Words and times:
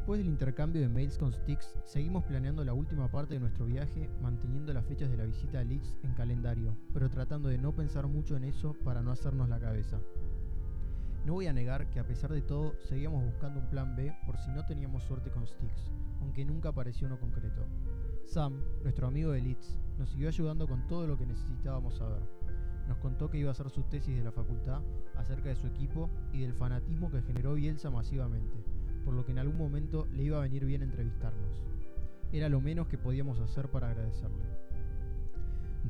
Después 0.00 0.18
del 0.18 0.28
intercambio 0.28 0.80
de 0.80 0.88
mails 0.88 1.18
con 1.18 1.30
Styx, 1.30 1.74
seguimos 1.84 2.24
planeando 2.24 2.64
la 2.64 2.72
última 2.72 3.10
parte 3.10 3.34
de 3.34 3.40
nuestro 3.40 3.66
viaje, 3.66 4.08
manteniendo 4.22 4.72
las 4.72 4.86
fechas 4.86 5.10
de 5.10 5.18
la 5.18 5.26
visita 5.26 5.60
a 5.60 5.62
Leeds 5.62 5.94
en 6.02 6.14
calendario, 6.14 6.74
pero 6.94 7.10
tratando 7.10 7.50
de 7.50 7.58
no 7.58 7.74
pensar 7.74 8.06
mucho 8.06 8.34
en 8.34 8.44
eso 8.44 8.74
para 8.82 9.02
no 9.02 9.12
hacernos 9.12 9.50
la 9.50 9.60
cabeza. 9.60 10.00
No 11.26 11.34
voy 11.34 11.48
a 11.48 11.52
negar 11.52 11.90
que 11.90 12.00
a 12.00 12.06
pesar 12.06 12.32
de 12.32 12.40
todo, 12.40 12.72
seguíamos 12.80 13.22
buscando 13.22 13.60
un 13.60 13.68
plan 13.68 13.94
B 13.94 14.10
por 14.24 14.38
si 14.38 14.50
no 14.52 14.64
teníamos 14.64 15.04
suerte 15.04 15.30
con 15.30 15.46
Styx, 15.46 15.92
aunque 16.22 16.46
nunca 16.46 16.70
apareció 16.70 17.06
uno 17.06 17.20
concreto. 17.20 17.66
Sam, 18.24 18.58
nuestro 18.82 19.06
amigo 19.06 19.32
de 19.32 19.42
Leeds, 19.42 19.78
nos 19.98 20.08
siguió 20.08 20.28
ayudando 20.28 20.66
con 20.66 20.86
todo 20.86 21.06
lo 21.06 21.18
que 21.18 21.26
necesitábamos 21.26 21.98
saber. 21.98 22.22
Nos 22.88 22.96
contó 22.96 23.28
que 23.28 23.36
iba 23.36 23.50
a 23.50 23.52
hacer 23.52 23.68
su 23.68 23.82
tesis 23.82 24.16
de 24.16 24.24
la 24.24 24.32
facultad 24.32 24.80
acerca 25.14 25.50
de 25.50 25.56
su 25.56 25.66
equipo 25.66 26.08
y 26.32 26.40
del 26.40 26.54
fanatismo 26.54 27.10
que 27.10 27.20
generó 27.20 27.52
Bielsa 27.52 27.90
masivamente 27.90 28.69
por 29.04 29.14
lo 29.14 29.24
que 29.24 29.32
en 29.32 29.38
algún 29.38 29.58
momento 29.58 30.06
le 30.12 30.24
iba 30.24 30.38
a 30.38 30.42
venir 30.42 30.64
bien 30.64 30.82
entrevistarnos. 30.82 31.50
Era 32.32 32.48
lo 32.48 32.60
menos 32.60 32.86
que 32.86 32.98
podíamos 32.98 33.40
hacer 33.40 33.70
para 33.70 33.90
agradecerle. 33.90 34.44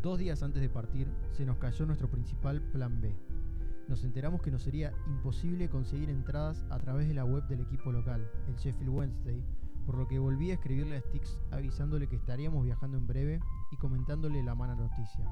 Dos 0.01 0.19
días 0.19 0.43
antes 0.43 0.63
de 0.63 0.69
partir, 0.69 1.09
se 1.33 1.45
nos 1.45 1.59
cayó 1.59 1.85
nuestro 1.85 2.09
principal 2.09 2.63
plan 2.73 3.01
B. 3.01 3.15
Nos 3.89 4.05
enteramos 4.05 4.41
que 4.41 4.51
nos 4.51 4.63
sería 4.63 4.93
imposible 5.07 5.69
conseguir 5.69 6.11
entradas 6.11 6.65
a 6.71 6.79
través 6.79 7.09
de 7.09 7.15
la 7.15 7.25
web 7.25 7.47
del 7.49 7.61
equipo 7.61 7.93
local, 7.93 8.31
el 8.49 8.55
Sheffield 8.55 8.89
Wednesday, 8.89 9.45
por 9.85 9.99
lo 9.99 10.07
que 10.07 10.19
volví 10.19 10.51
a 10.51 10.55
escribirle 10.55 10.97
a 10.97 11.01
Stix 11.01 11.39
avisándole 11.51 12.07
que 12.07 12.17
estaríamos 12.17 12.65
viajando 12.65 12.97
en 12.97 13.07
breve 13.07 13.41
y 13.73 13.77
comentándole 13.77 14.43
la 14.43 14.55
mala 14.55 14.77
noticia. 14.77 15.25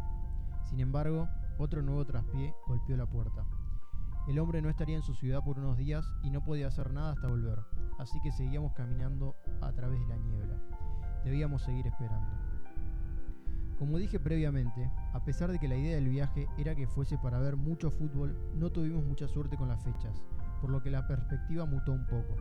Sin 0.65 0.81
embargo, 0.81 1.29
otro 1.57 1.83
nuevo 1.83 2.05
traspié 2.05 2.53
golpeó 2.67 2.97
la 2.97 3.07
puerta. 3.07 3.47
El 4.29 4.39
hombre 4.41 4.61
no 4.61 4.69
estaría 4.69 4.97
en 4.97 5.03
su 5.03 5.15
ciudad 5.15 5.43
por 5.43 5.59
unos 5.59 5.79
días 5.79 6.05
y 6.23 6.29
no 6.29 6.45
podía 6.45 6.67
hacer 6.67 6.93
nada 6.93 7.13
hasta 7.13 7.29
volver, 7.29 7.61
así 7.99 8.21
que 8.23 8.31
seguíamos 8.31 8.75
caminando 8.75 9.37
a 9.63 9.73
través 9.73 9.99
de 10.01 10.07
la 10.07 10.19
niebla. 10.19 10.55
Debíamos 11.25 11.63
seguir 11.63 11.87
esperando. 11.87 12.29
Como 13.79 13.97
dije 13.97 14.21
previamente, 14.21 14.91
a 15.15 15.25
pesar 15.25 15.51
de 15.51 15.59
que 15.59 15.67
la 15.67 15.77
idea 15.77 15.95
del 15.95 16.11
viaje 16.11 16.47
era 16.59 16.75
que 16.75 16.87
fuese 16.87 17.17
para 17.17 17.39
ver 17.39 17.57
mucho 17.57 17.91
fútbol, 17.91 18.37
no 18.55 18.71
tuvimos 18.71 19.03
mucha 19.03 19.29
suerte 19.29 19.57
con 19.57 19.69
las 19.69 19.83
fechas, 19.83 20.23
por 20.61 20.69
lo 20.69 20.83
que 20.83 20.91
la 20.91 21.07
perspectiva 21.07 21.65
mutó 21.65 21.93
un 21.93 22.05
poco. 22.05 22.37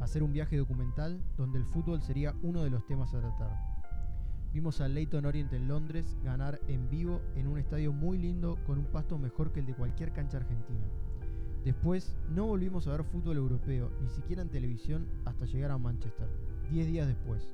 Hacer 0.00 0.22
un 0.22 0.34
viaje 0.34 0.58
documental 0.58 1.22
donde 1.38 1.58
el 1.58 1.64
fútbol 1.64 2.02
sería 2.02 2.34
uno 2.42 2.62
de 2.62 2.70
los 2.70 2.84
temas 2.84 3.14
a 3.14 3.20
tratar. 3.20 3.78
Vimos 4.52 4.80
al 4.80 4.94
Leighton 4.94 5.26
Orient 5.26 5.52
en 5.52 5.68
Londres 5.68 6.16
ganar 6.24 6.58
en 6.68 6.88
vivo 6.88 7.20
en 7.36 7.46
un 7.48 7.58
estadio 7.58 7.92
muy 7.92 8.16
lindo 8.18 8.58
con 8.66 8.78
un 8.78 8.86
pasto 8.86 9.18
mejor 9.18 9.52
que 9.52 9.60
el 9.60 9.66
de 9.66 9.74
cualquier 9.74 10.12
cancha 10.12 10.38
argentina. 10.38 10.86
Después 11.68 12.16
no 12.30 12.46
volvimos 12.46 12.86
a 12.86 12.92
ver 12.92 13.04
fútbol 13.04 13.36
europeo, 13.36 13.90
ni 14.00 14.08
siquiera 14.08 14.40
en 14.40 14.48
televisión, 14.48 15.06
hasta 15.26 15.44
llegar 15.44 15.70
a 15.70 15.76
Manchester, 15.76 16.26
10 16.70 16.86
días 16.86 17.06
después. 17.06 17.46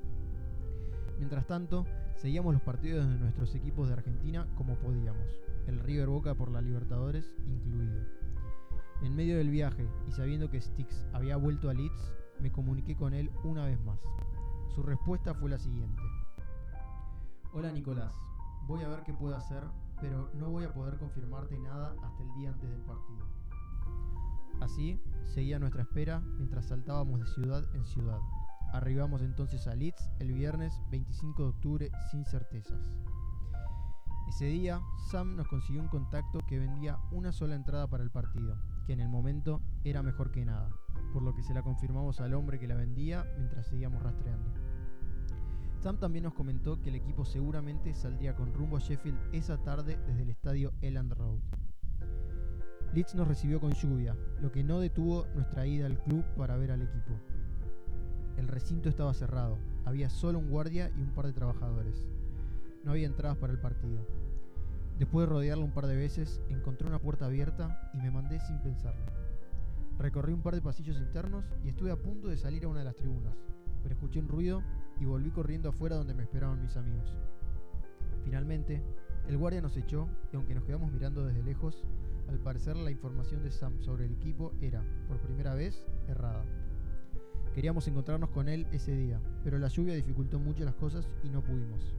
Mientras 1.18 1.48
tanto, 1.48 1.84
seguíamos 2.14 2.52
los 2.54 2.62
partidos 2.62 3.08
de 3.08 3.18
nuestros 3.18 3.56
equipos 3.56 3.88
de 3.88 3.94
Argentina 3.94 4.46
como 4.56 4.76
podíamos, 4.76 5.26
el 5.66 5.80
River 5.80 6.06
Boca 6.06 6.36
por 6.36 6.52
la 6.52 6.60
Libertadores 6.60 7.34
incluido. 7.44 8.06
En 9.02 9.16
medio 9.16 9.36
del 9.36 9.50
viaje 9.50 9.84
y 10.06 10.12
sabiendo 10.12 10.48
que 10.48 10.60
Stix 10.60 11.08
había 11.12 11.36
vuelto 11.36 11.68
a 11.68 11.74
Leeds, 11.74 12.14
me 12.38 12.52
comuniqué 12.52 12.94
con 12.94 13.14
él 13.14 13.32
una 13.42 13.66
vez 13.66 13.80
más. 13.80 13.98
Su 14.76 14.84
respuesta 14.84 15.34
fue 15.34 15.50
la 15.50 15.58
siguiente. 15.58 16.02
Hola 17.52 17.72
Nicolás, 17.72 18.14
voy 18.68 18.80
a 18.84 18.88
ver 18.88 19.02
qué 19.02 19.12
puedo 19.12 19.34
hacer, 19.34 19.64
pero 20.00 20.30
no 20.34 20.50
voy 20.50 20.62
a 20.62 20.72
poder 20.72 20.98
confirmarte 20.98 21.58
nada 21.58 21.96
hasta 22.04 22.22
el 22.22 22.32
día 22.34 22.50
antes 22.50 22.70
del 22.70 22.82
partido. 22.82 23.33
Así, 24.64 24.98
seguía 25.26 25.58
nuestra 25.58 25.82
espera 25.82 26.20
mientras 26.38 26.68
saltábamos 26.68 27.20
de 27.20 27.26
ciudad 27.26 27.62
en 27.74 27.84
ciudad. 27.84 28.18
Arribamos 28.72 29.20
entonces 29.20 29.66
a 29.66 29.74
Leeds 29.74 30.10
el 30.20 30.32
viernes 30.32 30.80
25 30.90 31.42
de 31.42 31.48
octubre 31.50 31.90
sin 32.10 32.24
certezas. 32.24 32.80
Ese 34.26 34.46
día, 34.46 34.80
Sam 35.10 35.36
nos 35.36 35.48
consiguió 35.48 35.82
un 35.82 35.88
contacto 35.88 36.38
que 36.48 36.58
vendía 36.58 36.98
una 37.12 37.30
sola 37.30 37.56
entrada 37.56 37.86
para 37.88 38.04
el 38.04 38.10
partido, 38.10 38.56
que 38.86 38.94
en 38.94 39.00
el 39.00 39.10
momento 39.10 39.60
era 39.84 40.02
mejor 40.02 40.32
que 40.32 40.46
nada, 40.46 40.70
por 41.12 41.22
lo 41.22 41.34
que 41.34 41.42
se 41.42 41.52
la 41.52 41.62
confirmamos 41.62 42.22
al 42.22 42.32
hombre 42.32 42.58
que 42.58 42.66
la 42.66 42.74
vendía 42.74 43.26
mientras 43.36 43.66
seguíamos 43.66 44.02
rastreando. 44.02 44.50
Sam 45.80 45.98
también 45.98 46.24
nos 46.24 46.32
comentó 46.32 46.80
que 46.80 46.88
el 46.88 46.94
equipo 46.94 47.26
seguramente 47.26 47.94
saldría 47.94 48.34
con 48.34 48.54
rumbo 48.54 48.78
a 48.78 48.80
Sheffield 48.80 49.18
esa 49.34 49.62
tarde 49.62 49.98
desde 50.06 50.22
el 50.22 50.30
estadio 50.30 50.72
Elland 50.80 51.12
Road. 51.12 51.63
Leeds 52.94 53.16
nos 53.16 53.26
recibió 53.26 53.58
con 53.58 53.72
lluvia, 53.72 54.16
lo 54.40 54.52
que 54.52 54.62
no 54.62 54.78
detuvo 54.78 55.26
nuestra 55.34 55.66
ida 55.66 55.86
al 55.86 55.98
club 56.04 56.24
para 56.36 56.56
ver 56.56 56.70
al 56.70 56.82
equipo. 56.82 57.18
El 58.36 58.46
recinto 58.46 58.88
estaba 58.88 59.12
cerrado, 59.14 59.58
había 59.84 60.08
solo 60.08 60.38
un 60.38 60.48
guardia 60.48 60.92
y 60.96 61.00
un 61.00 61.12
par 61.12 61.26
de 61.26 61.32
trabajadores. 61.32 62.06
No 62.84 62.92
había 62.92 63.08
entradas 63.08 63.36
para 63.38 63.52
el 63.52 63.58
partido. 63.58 64.06
Después 64.96 65.26
de 65.26 65.32
rodearlo 65.32 65.64
un 65.64 65.72
par 65.72 65.88
de 65.88 65.96
veces, 65.96 66.40
encontré 66.48 66.86
una 66.86 67.00
puerta 67.00 67.26
abierta 67.26 67.90
y 67.94 67.96
me 67.96 68.12
mandé 68.12 68.38
sin 68.38 68.62
pensarlo. 68.62 69.06
Recorrí 69.98 70.32
un 70.32 70.42
par 70.42 70.54
de 70.54 70.62
pasillos 70.62 70.96
internos 70.96 71.44
y 71.64 71.70
estuve 71.70 71.90
a 71.90 72.00
punto 72.00 72.28
de 72.28 72.36
salir 72.36 72.64
a 72.64 72.68
una 72.68 72.78
de 72.78 72.84
las 72.84 72.96
tribunas, 72.96 73.34
pero 73.82 73.96
escuché 73.96 74.20
un 74.20 74.28
ruido 74.28 74.62
y 75.00 75.04
volví 75.04 75.32
corriendo 75.32 75.70
afuera 75.70 75.96
donde 75.96 76.14
me 76.14 76.22
esperaban 76.22 76.62
mis 76.62 76.76
amigos. 76.76 77.12
Finalmente, 78.22 78.84
el 79.28 79.38
guardia 79.38 79.62
nos 79.62 79.76
echó 79.76 80.08
y 80.32 80.36
aunque 80.36 80.54
nos 80.54 80.64
quedamos 80.64 80.92
mirando 80.92 81.24
desde 81.24 81.42
lejos, 81.42 81.82
al 82.28 82.38
parecer 82.38 82.76
la 82.76 82.90
información 82.90 83.42
de 83.42 83.50
Sam 83.50 83.80
sobre 83.80 84.06
el 84.06 84.12
equipo 84.12 84.52
era, 84.60 84.82
por 85.08 85.18
primera 85.20 85.54
vez, 85.54 85.86
errada. 86.08 86.44
Queríamos 87.54 87.86
encontrarnos 87.86 88.30
con 88.30 88.48
él 88.48 88.66
ese 88.72 88.96
día, 88.96 89.20
pero 89.42 89.58
la 89.58 89.68
lluvia 89.68 89.94
dificultó 89.94 90.38
mucho 90.38 90.64
las 90.64 90.74
cosas 90.74 91.08
y 91.22 91.30
no 91.30 91.42
pudimos. 91.42 91.94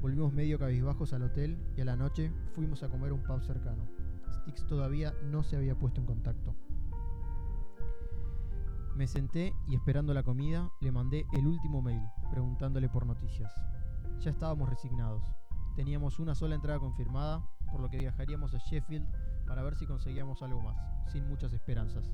Volvimos 0.00 0.32
medio 0.32 0.58
cabizbajos 0.58 1.12
al 1.12 1.22
hotel 1.22 1.58
y 1.76 1.80
a 1.80 1.84
la 1.84 1.96
noche 1.96 2.32
fuimos 2.54 2.82
a 2.82 2.88
comer 2.88 3.12
un 3.12 3.22
pub 3.22 3.42
cercano. 3.44 3.86
Stix 4.40 4.66
todavía 4.66 5.14
no 5.30 5.42
se 5.42 5.56
había 5.56 5.78
puesto 5.78 6.00
en 6.00 6.06
contacto. 6.06 6.54
Me 8.96 9.06
senté 9.06 9.52
y 9.68 9.74
esperando 9.74 10.12
la 10.12 10.22
comida 10.22 10.70
le 10.80 10.92
mandé 10.92 11.24
el 11.32 11.46
último 11.46 11.82
mail 11.82 12.02
preguntándole 12.30 12.88
por 12.88 13.06
noticias. 13.06 13.52
Ya 14.20 14.30
estábamos 14.30 14.68
resignados. 14.68 15.22
Teníamos 15.74 16.18
una 16.18 16.34
sola 16.34 16.54
entrada 16.54 16.78
confirmada, 16.78 17.42
por 17.70 17.80
lo 17.80 17.88
que 17.88 17.98
viajaríamos 17.98 18.52
a 18.54 18.58
Sheffield 18.58 19.06
para 19.46 19.62
ver 19.62 19.74
si 19.74 19.86
conseguíamos 19.86 20.42
algo 20.42 20.60
más, 20.60 20.76
sin 21.10 21.26
muchas 21.28 21.52
esperanzas. 21.52 22.10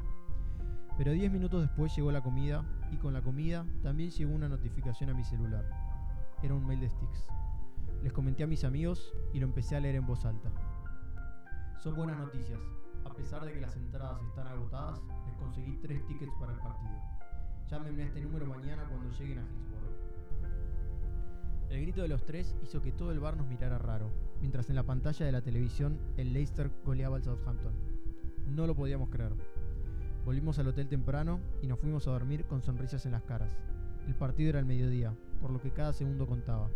Pero 0.96 1.12
10 1.12 1.32
minutos 1.32 1.62
después 1.62 1.94
llegó 1.94 2.12
la 2.12 2.22
comida 2.22 2.64
y 2.92 2.96
con 2.96 3.12
la 3.12 3.22
comida 3.22 3.66
también 3.82 4.10
llegó 4.10 4.32
una 4.32 4.48
notificación 4.48 5.10
a 5.10 5.14
mi 5.14 5.24
celular. 5.24 5.68
Era 6.42 6.54
un 6.54 6.66
mail 6.66 6.80
de 6.80 6.88
Stix. 6.88 7.26
Les 8.02 8.12
comenté 8.12 8.44
a 8.44 8.46
mis 8.46 8.64
amigos 8.64 9.12
y 9.32 9.40
lo 9.40 9.46
empecé 9.46 9.76
a 9.76 9.80
leer 9.80 9.96
en 9.96 10.06
voz 10.06 10.24
alta. 10.24 10.50
Son 11.78 11.94
buenas 11.94 12.18
noticias. 12.18 12.58
A 13.04 13.14
pesar 13.14 13.44
de 13.44 13.52
que 13.52 13.60
las 13.60 13.76
entradas 13.76 14.22
están 14.22 14.46
agotadas, 14.46 15.00
les 15.26 15.34
conseguí 15.36 15.76
tres 15.78 16.04
tickets 16.06 16.32
para 16.38 16.52
el 16.52 16.58
partido. 16.58 17.00
Llámenme 17.68 18.02
a 18.02 18.06
este 18.06 18.20
número 18.20 18.46
mañana 18.46 18.84
cuando 18.88 19.10
lleguen 19.10 19.38
a 19.38 19.42
Hillsborough. 19.42 19.77
El 21.70 21.82
grito 21.82 22.00
de 22.00 22.08
los 22.08 22.24
tres 22.24 22.56
hizo 22.62 22.80
que 22.80 22.92
todo 22.92 23.12
el 23.12 23.20
bar 23.20 23.36
nos 23.36 23.46
mirara 23.46 23.78
raro, 23.78 24.10
mientras 24.40 24.70
en 24.70 24.76
la 24.76 24.84
pantalla 24.84 25.26
de 25.26 25.32
la 25.32 25.42
televisión 25.42 25.98
el 26.16 26.32
Leicester 26.32 26.70
goleaba 26.84 27.16
al 27.16 27.22
Southampton. 27.22 27.74
No 28.46 28.66
lo 28.66 28.74
podíamos 28.74 29.10
creer. 29.10 29.34
Volvimos 30.24 30.58
al 30.58 30.68
hotel 30.68 30.88
temprano 30.88 31.40
y 31.60 31.66
nos 31.66 31.78
fuimos 31.78 32.06
a 32.06 32.12
dormir 32.12 32.46
con 32.46 32.62
sonrisas 32.62 33.04
en 33.04 33.12
las 33.12 33.22
caras. 33.22 33.50
El 34.06 34.14
partido 34.14 34.48
era 34.48 34.58
al 34.58 34.64
mediodía, 34.64 35.14
por 35.42 35.50
lo 35.50 35.60
que 35.60 35.70
cada 35.70 35.92
segundo 35.92 36.26
contaba. 36.26 36.70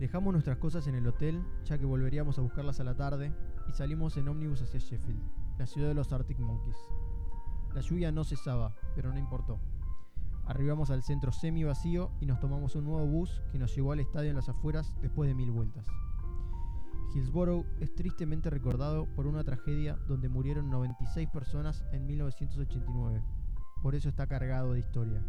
Dejamos 0.00 0.32
nuestras 0.32 0.58
cosas 0.58 0.88
en 0.88 0.96
el 0.96 1.06
hotel, 1.06 1.40
ya 1.64 1.78
que 1.78 1.86
volveríamos 1.86 2.36
a 2.38 2.42
buscarlas 2.42 2.80
a 2.80 2.84
la 2.84 2.96
tarde, 2.96 3.32
y 3.68 3.72
salimos 3.72 4.16
en 4.16 4.26
ómnibus 4.26 4.60
hacia 4.62 4.80
Sheffield, 4.80 5.22
la 5.56 5.66
ciudad 5.66 5.88
de 5.88 5.94
los 5.94 6.12
Arctic 6.12 6.38
Monkeys. 6.40 6.76
La 7.72 7.80
lluvia 7.80 8.10
no 8.10 8.24
cesaba, 8.24 8.74
pero 8.96 9.12
no 9.12 9.18
importó. 9.18 9.60
Arribamos 10.46 10.90
al 10.90 11.02
centro 11.02 11.32
semi 11.32 11.64
vacío 11.64 12.10
y 12.20 12.26
nos 12.26 12.38
tomamos 12.38 12.74
un 12.76 12.84
nuevo 12.84 13.06
bus 13.06 13.42
que 13.50 13.58
nos 13.58 13.74
llevó 13.74 13.92
al 13.92 14.00
estadio 14.00 14.30
en 14.30 14.36
las 14.36 14.48
afueras 14.48 14.94
después 15.00 15.28
de 15.28 15.34
mil 15.34 15.50
vueltas. 15.50 15.86
Hillsborough 17.14 17.64
es 17.80 17.94
tristemente 17.94 18.50
recordado 18.50 19.06
por 19.14 19.26
una 19.26 19.44
tragedia 19.44 19.96
donde 20.08 20.28
murieron 20.28 20.68
96 20.68 21.28
personas 21.30 21.84
en 21.92 22.06
1989. 22.06 23.22
Por 23.82 23.94
eso 23.94 24.08
está 24.08 24.26
cargado 24.26 24.72
de 24.72 24.80
historia. 24.80 25.22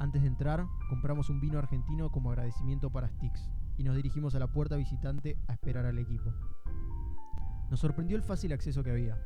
Antes 0.00 0.22
de 0.22 0.28
entrar, 0.28 0.64
compramos 0.88 1.28
un 1.28 1.40
vino 1.40 1.58
argentino 1.58 2.10
como 2.10 2.30
agradecimiento 2.30 2.90
para 2.90 3.08
Stix 3.08 3.50
y 3.76 3.84
nos 3.84 3.94
dirigimos 3.94 4.34
a 4.34 4.38
la 4.38 4.46
puerta 4.46 4.76
visitante 4.76 5.36
a 5.48 5.52
esperar 5.52 5.86
al 5.86 5.98
equipo. 5.98 6.32
Nos 7.70 7.80
sorprendió 7.80 8.16
el 8.16 8.22
fácil 8.22 8.52
acceso 8.52 8.82
que 8.82 8.90
había. 8.90 9.20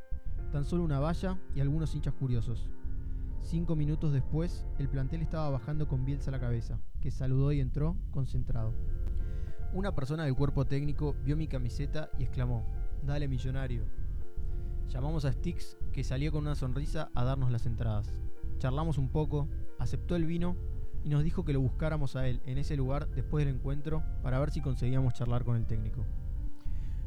Tan 0.51 0.65
solo 0.65 0.83
una 0.83 0.99
valla 0.99 1.39
y 1.55 1.61
algunos 1.61 1.95
hinchas 1.95 2.13
curiosos. 2.15 2.69
Cinco 3.43 3.75
minutos 3.75 4.13
después, 4.13 4.65
el 4.79 4.87
plantel 4.87 5.21
estaba 5.21 5.49
bajando 5.49 5.87
con 5.87 6.05
Bielsa 6.05 6.31
a 6.31 6.31
la 6.31 6.39
cabeza, 6.39 6.79
que 7.01 7.11
saludó 7.11 7.51
y 7.51 7.59
entró, 7.59 7.97
concentrado. 8.09 8.73
Una 9.73 9.93
persona 9.93 10.23
del 10.23 10.33
cuerpo 10.33 10.65
técnico 10.65 11.15
vio 11.25 11.35
mi 11.35 11.47
camiseta 11.47 12.09
y 12.17 12.23
exclamó, 12.23 12.65
Dale 13.03 13.27
millonario. 13.27 13.83
Llamamos 14.87 15.25
a 15.25 15.33
Stix, 15.33 15.77
que 15.91 16.05
salió 16.05 16.31
con 16.31 16.43
una 16.43 16.55
sonrisa 16.55 17.11
a 17.13 17.25
darnos 17.25 17.51
las 17.51 17.65
entradas. 17.65 18.21
Charlamos 18.59 18.97
un 18.97 19.09
poco, 19.09 19.49
aceptó 19.77 20.15
el 20.15 20.25
vino 20.25 20.55
y 21.03 21.09
nos 21.09 21.23
dijo 21.23 21.43
que 21.43 21.53
lo 21.53 21.59
buscáramos 21.59 22.15
a 22.15 22.27
él 22.27 22.41
en 22.45 22.57
ese 22.57 22.77
lugar 22.77 23.09
después 23.09 23.45
del 23.45 23.55
encuentro 23.55 24.03
para 24.23 24.39
ver 24.39 24.51
si 24.51 24.61
conseguíamos 24.61 25.15
charlar 25.15 25.43
con 25.43 25.57
el 25.57 25.65
técnico. 25.65 26.05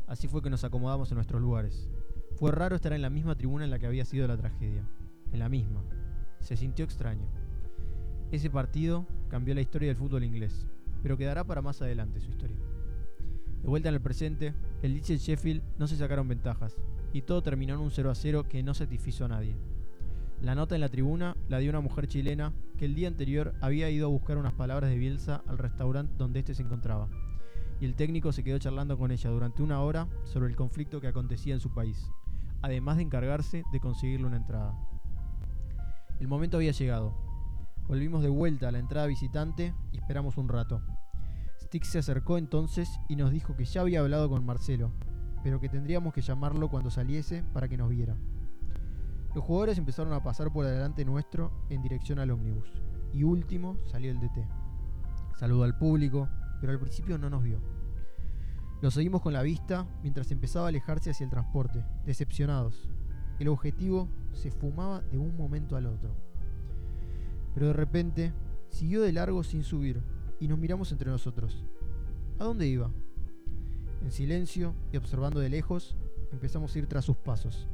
Así 0.07 0.29
fue 0.29 0.43
que 0.43 0.51
nos 0.51 0.65
acomodamos 0.65 1.11
en 1.11 1.17
nuestros 1.17 1.41
lugares. 1.41 1.89
Fue 2.37 2.53
raro 2.53 2.77
estar 2.77 2.93
en 2.93 3.03
la 3.03 3.11
misma 3.11 3.37
tribuna 3.37 3.65
en 3.65 3.71
la 3.71 3.79
que 3.79 3.87
había 3.87 4.05
sido 4.05 4.29
la 4.29 4.37
tragedia. 4.37 4.87
En 5.33 5.39
la 5.39 5.49
misma. 5.49 5.83
Se 6.41 6.57
sintió 6.57 6.85
extraño. 6.85 7.27
Ese 8.31 8.51
partido 8.51 9.07
cambió 9.29 9.55
la 9.55 9.61
historia 9.61 9.89
del 9.89 9.97
fútbol 9.97 10.25
inglés, 10.25 10.67
pero 11.03 11.17
quedará 11.17 11.45
para 11.45 11.63
más 11.63 11.81
adelante 11.83 12.21
su 12.21 12.31
historia. 12.31 12.57
De 13.63 13.69
vuelta 13.69 13.89
en 13.89 13.95
el 13.95 14.01
presente, 14.01 14.55
el 14.83 14.95
Leeds 14.95 15.11
y 15.11 15.13
el 15.15 15.19
Sheffield 15.19 15.63
no 15.79 15.87
se 15.87 15.97
sacaron 15.97 16.29
ventajas, 16.29 16.77
y 17.13 17.23
todo 17.23 17.43
terminó 17.43 17.75
en 17.75 17.81
un 17.81 17.91
0 17.91 18.11
a 18.11 18.15
0 18.15 18.47
que 18.49 18.63
no 18.63 18.75
satisfizo 18.75 19.25
a 19.25 19.29
nadie. 19.29 19.57
La 20.43 20.55
nota 20.55 20.75
en 20.75 20.83
la 20.83 20.89
tribuna 20.89 21.37
la 21.49 21.59
dio 21.59 21.71
una 21.71 21.81
mujer 21.81 22.07
chilena 22.07 22.53
que 22.77 22.85
el 22.85 22.95
día 22.95 23.09
anterior 23.09 23.55
había 23.61 23.89
ido 23.91 24.07
a 24.07 24.11
buscar 24.11 24.37
unas 24.37 24.53
palabras 24.53 24.91
de 24.91 24.99
Bielsa 24.99 25.43
al 25.47 25.59
restaurante 25.59 26.15
donde 26.19 26.41
éste 26.41 26.55
se 26.55 26.63
encontraba, 26.63 27.09
y 27.81 27.85
el 27.87 27.95
técnico 27.95 28.33
se 28.33 28.45
quedó 28.45 28.59
charlando 28.59 28.99
con 28.99 29.11
ella 29.11 29.31
durante 29.31 29.63
una 29.63 29.81
hora 29.81 30.09
sobre 30.25 30.49
el 30.49 30.57
conflicto 30.57 31.01
que 31.01 31.09
acontecía 31.09 31.55
en 31.55 31.61
su 31.61 31.73
país, 31.73 32.11
además 32.63 32.97
de 32.97 33.05
encargarse 33.05 33.65
de 33.73 33.81
conseguirle 33.81 34.27
una 34.27 34.37
entrada. 34.37 34.79
El 36.19 36.29
momento 36.29 36.57
había 36.57 36.73
llegado. 36.73 37.15
Volvimos 37.89 38.23
de 38.23 38.31
vuelta 38.31 38.69
a 38.69 38.73
la 38.73 38.79
entrada 38.79 39.07
visitante 39.07 39.75
y 39.93 39.99
esperamos 39.99 40.39
un 40.39 40.49
rato. 40.49 40.81
Stick 41.61 41.85
se 41.85 41.99
acercó 41.99 42.39
entonces 42.39 42.89
y 43.09 43.17
nos 43.17 43.31
dijo 43.31 43.55
que 43.55 43.65
ya 43.65 43.83
había 43.83 44.01
hablado 44.01 44.31
con 44.31 44.45
Marcelo, 44.47 44.93
pero 45.43 45.61
que 45.61 45.69
tendríamos 45.69 46.15
que 46.15 46.23
llamarlo 46.23 46.71
cuando 46.71 46.91
saliese 46.91 47.43
para 47.53 47.69
que 47.69 47.77
nos 47.77 47.91
viera. 47.91 48.17
Los 49.35 49.45
jugadores 49.45 49.77
empezaron 49.77 50.15
a 50.15 50.23
pasar 50.23 50.51
por 50.51 50.65
adelante 50.65 51.05
nuestro 51.05 51.53
en 51.69 51.83
dirección 51.83 52.19
al 52.19 52.31
ómnibus, 52.31 52.73
y 53.13 53.23
último 53.23 53.77
salió 53.85 54.11
el 54.11 54.19
DT. 54.19 54.39
Saludó 55.39 55.65
al 55.65 55.77
público, 55.77 56.29
pero 56.61 56.73
al 56.73 56.81
principio 56.81 57.19
no 57.19 57.29
nos 57.29 57.43
vio. 57.43 57.61
Lo 58.81 58.91
seguimos 58.91 59.21
con 59.21 59.35
la 59.35 59.43
vista 59.43 59.87
mientras 60.03 60.31
empezaba 60.31 60.67
a 60.67 60.69
alejarse 60.69 61.11
hacia 61.11 61.25
el 61.25 61.31
transporte, 61.31 61.85
decepcionados. 62.07 62.89
El 63.39 63.49
objetivo 63.49 64.09
se 64.33 64.51
fumaba 64.51 65.01
de 65.03 65.19
un 65.19 65.37
momento 65.37 65.77
al 65.77 65.87
otro. 65.87 66.11
Pero 67.55 67.69
de 67.69 67.73
repente 67.73 68.33
siguió 68.69 69.03
de 69.03 69.13
largo 69.13 69.43
sin 69.43 69.65
subir 69.65 70.03
y 70.41 70.49
nos 70.49 70.59
miramos 70.59 70.93
entre 70.93 71.11
nosotros. 71.11 71.65
¿A 72.39 72.45
dónde 72.45 72.67
iba? 72.67 72.91
En 74.03 74.11
silencio 74.11 74.75
y 74.93 74.97
observando 74.97 75.41
de 75.41 75.49
lejos, 75.49 75.97
empezamos 76.33 76.75
a 76.75 76.79
ir 76.79 76.87
tras 76.87 77.05
sus 77.05 77.17
pasos. 77.17 77.67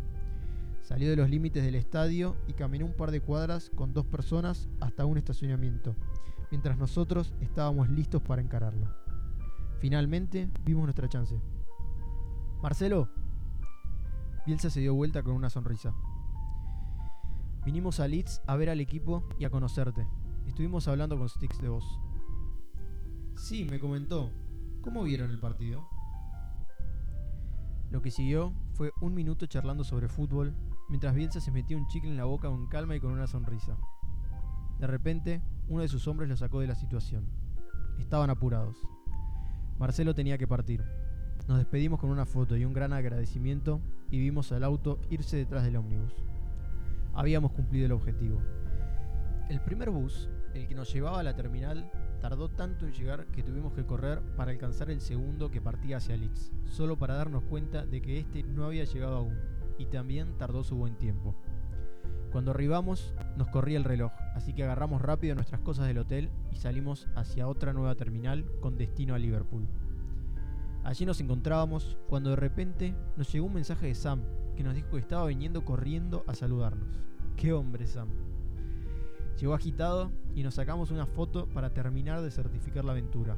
Salió 0.82 1.10
de 1.10 1.16
los 1.16 1.30
límites 1.30 1.64
del 1.64 1.74
estadio 1.74 2.36
y 2.48 2.54
caminó 2.54 2.86
un 2.86 2.94
par 2.94 3.10
de 3.10 3.20
cuadras 3.20 3.70
con 3.70 3.92
dos 3.92 4.06
personas 4.06 4.68
hasta 4.80 5.04
un 5.04 5.16
estacionamiento, 5.16 5.94
mientras 6.50 6.76
nosotros 6.76 7.34
estábamos 7.40 7.88
listos 7.88 8.22
para 8.22 8.42
encararlo. 8.42 8.88
Finalmente 9.78 10.48
vimos 10.64 10.84
nuestra 10.84 11.08
chance. 11.08 11.40
Marcelo. 12.62 13.21
Bielsa 14.44 14.70
se 14.70 14.80
dio 14.80 14.92
vuelta 14.92 15.22
con 15.22 15.34
una 15.34 15.50
sonrisa. 15.50 15.94
Vinimos 17.64 18.00
a 18.00 18.08
Leeds 18.08 18.42
a 18.48 18.56
ver 18.56 18.70
al 18.70 18.80
equipo 18.80 19.22
y 19.38 19.44
a 19.44 19.50
conocerte. 19.50 20.04
Estuvimos 20.46 20.88
hablando 20.88 21.16
con 21.16 21.28
Sticks 21.28 21.60
de 21.62 21.68
vos. 21.68 22.00
Sí, 23.36 23.64
me 23.70 23.78
comentó. 23.78 24.32
¿Cómo 24.82 25.04
vieron 25.04 25.30
el 25.30 25.38
partido? 25.38 25.88
Lo 27.92 28.02
que 28.02 28.10
siguió 28.10 28.52
fue 28.72 28.90
un 29.00 29.14
minuto 29.14 29.46
charlando 29.46 29.84
sobre 29.84 30.08
fútbol, 30.08 30.56
mientras 30.88 31.14
Bielsa 31.14 31.40
se 31.40 31.52
metía 31.52 31.76
un 31.76 31.86
chicle 31.86 32.10
en 32.10 32.16
la 32.16 32.24
boca 32.24 32.48
con 32.48 32.66
calma 32.66 32.96
y 32.96 33.00
con 33.00 33.12
una 33.12 33.28
sonrisa. 33.28 33.78
De 34.80 34.88
repente, 34.88 35.40
uno 35.68 35.82
de 35.82 35.88
sus 35.88 36.08
hombres 36.08 36.28
lo 36.28 36.36
sacó 36.36 36.58
de 36.58 36.66
la 36.66 36.74
situación. 36.74 37.28
Estaban 38.00 38.28
apurados. 38.28 38.76
Marcelo 39.78 40.16
tenía 40.16 40.36
que 40.36 40.48
partir. 40.48 40.82
Nos 41.46 41.58
despedimos 41.58 42.00
con 42.00 42.10
una 42.10 42.26
foto 42.26 42.56
y 42.56 42.64
un 42.64 42.72
gran 42.72 42.92
agradecimiento 42.92 43.80
y 44.12 44.18
vimos 44.18 44.52
al 44.52 44.62
auto 44.62 45.00
irse 45.10 45.38
detrás 45.38 45.64
del 45.64 45.76
ómnibus. 45.76 46.14
Habíamos 47.14 47.52
cumplido 47.52 47.86
el 47.86 47.92
objetivo. 47.92 48.40
El 49.48 49.60
primer 49.62 49.90
bus, 49.90 50.28
el 50.54 50.68
que 50.68 50.74
nos 50.74 50.92
llevaba 50.92 51.20
a 51.20 51.22
la 51.22 51.34
terminal, 51.34 51.90
tardó 52.20 52.50
tanto 52.50 52.86
en 52.86 52.92
llegar 52.92 53.26
que 53.28 53.42
tuvimos 53.42 53.72
que 53.72 53.86
correr 53.86 54.20
para 54.36 54.52
alcanzar 54.52 54.90
el 54.90 55.00
segundo 55.00 55.50
que 55.50 55.62
partía 55.62 55.96
hacia 55.96 56.16
Leeds, 56.16 56.52
solo 56.66 56.98
para 56.98 57.14
darnos 57.14 57.42
cuenta 57.44 57.86
de 57.86 58.02
que 58.02 58.20
este 58.20 58.42
no 58.42 58.66
había 58.66 58.84
llegado 58.84 59.16
aún, 59.16 59.38
y 59.78 59.86
también 59.86 60.36
tardó 60.36 60.62
su 60.62 60.76
buen 60.76 60.96
tiempo. 60.96 61.34
Cuando 62.32 62.50
arribamos, 62.50 63.14
nos 63.38 63.48
corría 63.48 63.78
el 63.78 63.84
reloj, 63.84 64.12
así 64.34 64.52
que 64.52 64.64
agarramos 64.64 65.00
rápido 65.00 65.34
nuestras 65.34 65.62
cosas 65.62 65.86
del 65.86 65.98
hotel 65.98 66.30
y 66.50 66.56
salimos 66.56 67.08
hacia 67.14 67.48
otra 67.48 67.72
nueva 67.72 67.94
terminal 67.94 68.44
con 68.60 68.76
destino 68.76 69.14
a 69.14 69.18
Liverpool. 69.18 69.68
Allí 70.84 71.06
nos 71.06 71.20
encontrábamos 71.20 71.96
cuando 72.08 72.30
de 72.30 72.36
repente 72.36 72.94
nos 73.16 73.32
llegó 73.32 73.46
un 73.46 73.54
mensaje 73.54 73.86
de 73.86 73.94
Sam 73.94 74.22
que 74.56 74.64
nos 74.64 74.74
dijo 74.74 74.90
que 74.90 74.98
estaba 74.98 75.26
viniendo 75.26 75.64
corriendo 75.64 76.24
a 76.26 76.34
saludarnos. 76.34 77.00
¡Qué 77.36 77.52
hombre, 77.52 77.86
Sam! 77.86 78.08
Llegó 79.38 79.54
agitado 79.54 80.10
y 80.34 80.42
nos 80.42 80.54
sacamos 80.54 80.90
una 80.90 81.06
foto 81.06 81.46
para 81.46 81.72
terminar 81.72 82.20
de 82.20 82.30
certificar 82.30 82.84
la 82.84 82.92
aventura, 82.92 83.36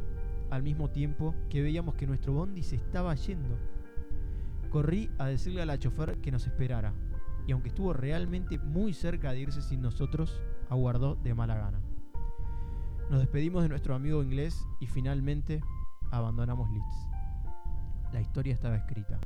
al 0.50 0.62
mismo 0.62 0.90
tiempo 0.90 1.34
que 1.48 1.62
veíamos 1.62 1.94
que 1.94 2.06
nuestro 2.06 2.32
bondi 2.32 2.62
se 2.62 2.76
estaba 2.76 3.14
yendo. 3.14 3.56
Corrí 4.70 5.10
a 5.18 5.26
decirle 5.26 5.62
a 5.62 5.66
la 5.66 5.78
chofer 5.78 6.18
que 6.18 6.32
nos 6.32 6.46
esperara, 6.46 6.92
y 7.46 7.52
aunque 7.52 7.68
estuvo 7.68 7.92
realmente 7.92 8.58
muy 8.58 8.92
cerca 8.92 9.32
de 9.32 9.40
irse 9.40 9.62
sin 9.62 9.82
nosotros, 9.82 10.40
aguardó 10.68 11.14
de 11.16 11.34
mala 11.34 11.56
gana. 11.56 11.80
Nos 13.10 13.20
despedimos 13.20 13.62
de 13.62 13.68
nuestro 13.68 13.94
amigo 13.94 14.22
inglés 14.22 14.66
y 14.80 14.86
finalmente 14.86 15.60
abandonamos 16.10 16.70
Leeds. 16.70 17.13
La 18.14 18.20
historia 18.20 18.54
estaba 18.54 18.76
escrita. 18.76 19.18